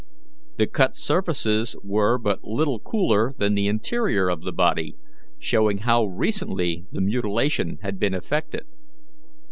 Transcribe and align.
The 0.57 0.65
cut 0.65 0.97
surfaces 0.97 1.75
were 1.83 2.17
but 2.17 2.43
little 2.43 2.79
cooler 2.79 3.35
than 3.37 3.53
the 3.53 3.67
interior 3.67 4.29
of 4.31 4.41
the 4.41 4.51
body, 4.51 4.95
showing 5.37 5.77
how 5.77 6.05
recently 6.05 6.85
the 6.91 7.01
mutilation 7.01 7.77
had 7.83 7.99
been 7.99 8.15
effected. 8.15 8.65